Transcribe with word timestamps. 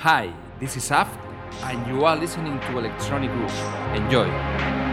Hi, 0.00 0.32
this 0.58 0.78
is 0.78 0.90
Aft, 0.90 1.20
and 1.62 1.86
you 1.86 2.06
are 2.06 2.16
listening 2.16 2.58
to 2.60 2.78
Electronic 2.78 3.30
Groove. 3.32 3.52
Enjoy! 3.94 4.89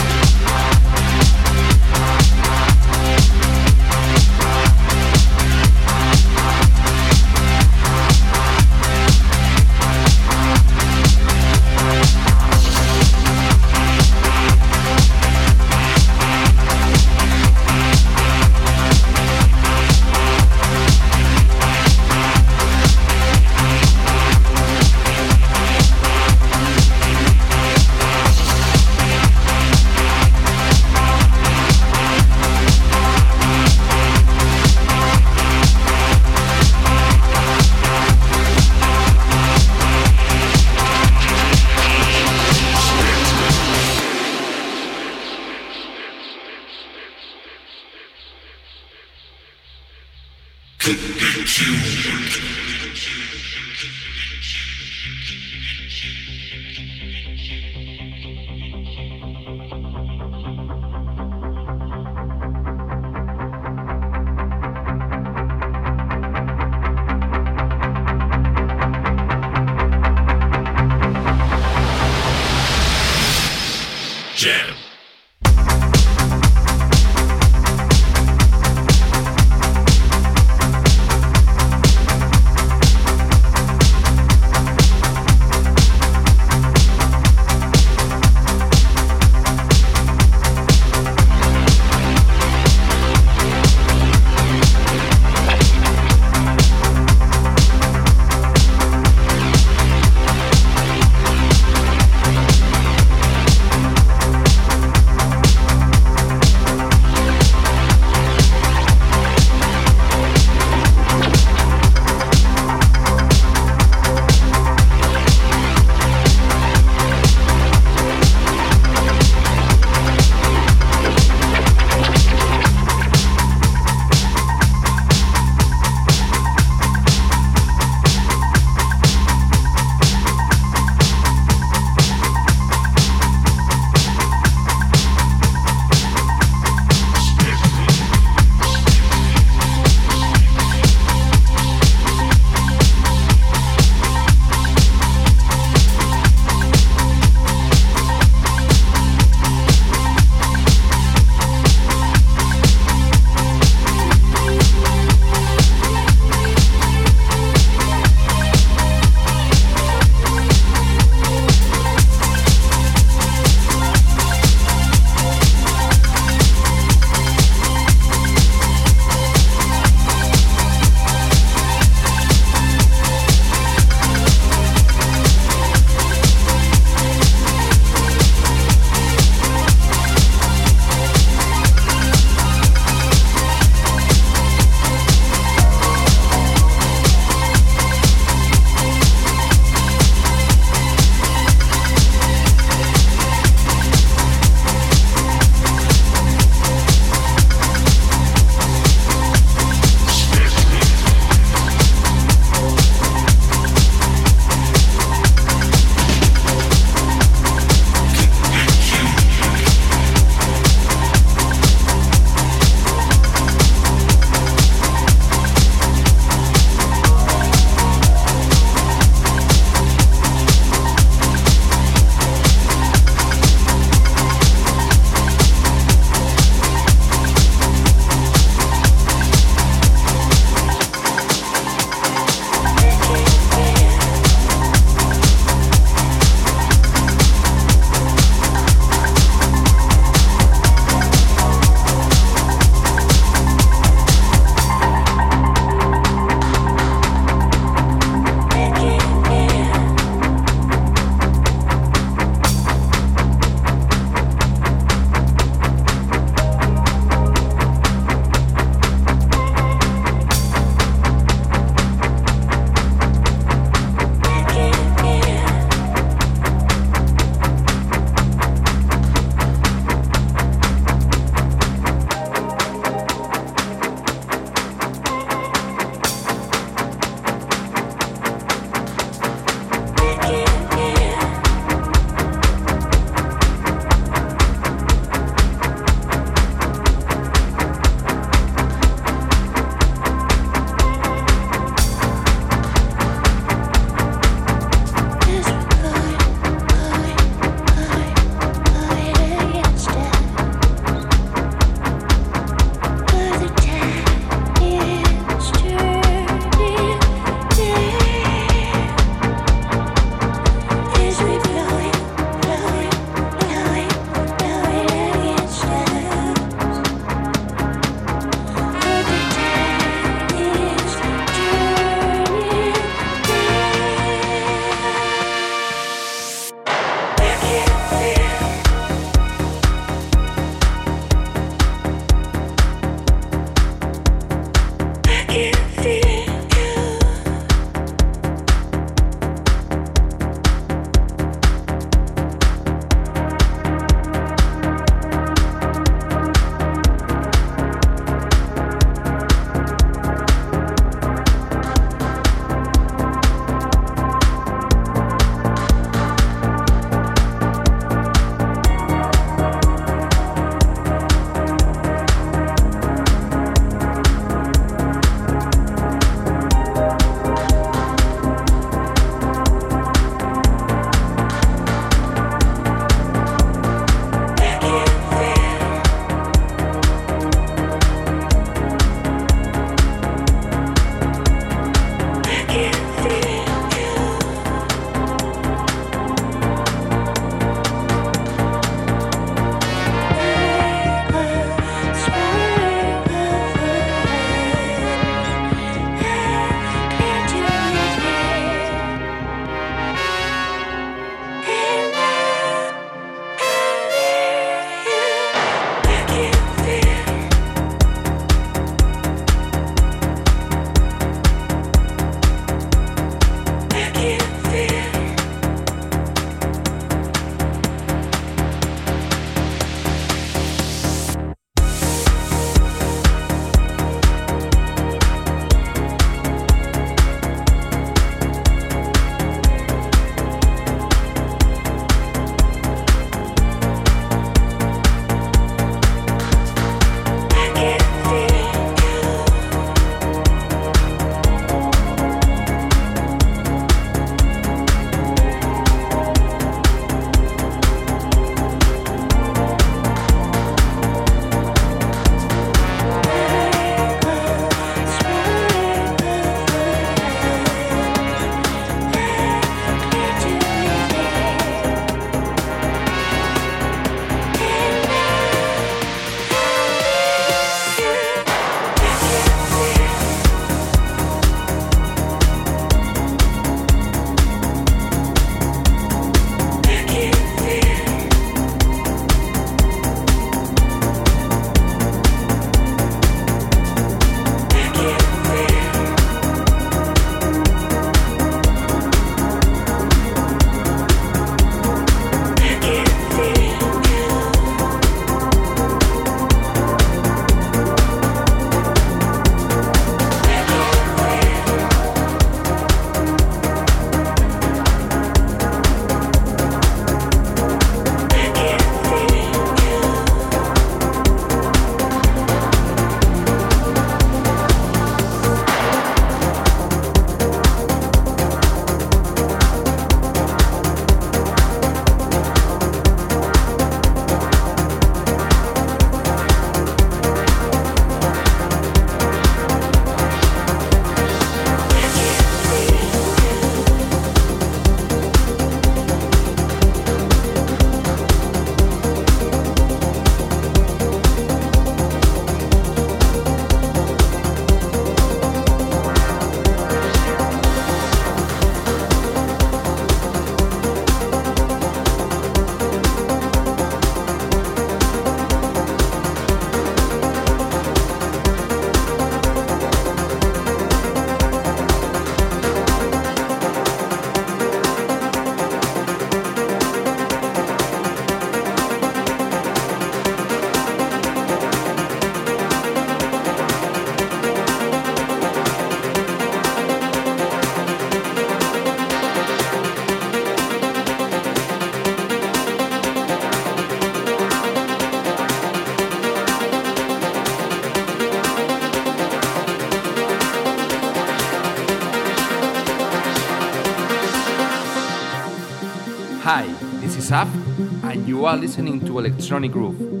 You 598.05 598.25
are 598.25 598.35
listening 598.37 598.79
to 598.85 598.99
Electronic 598.99 599.51
Groove. 599.51 600.00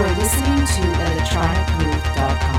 Are 0.00 0.14
listening 0.16 0.58
to 0.58 0.82
electronicgroove.com. 1.02 2.57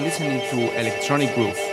listening 0.00 0.40
to 0.50 0.78
Electronic 0.78 1.34
Groove. 1.34 1.63